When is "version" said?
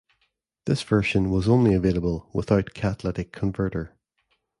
0.81-1.29